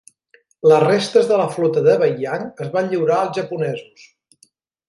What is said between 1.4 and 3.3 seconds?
la flota de Beiyang es van lliurar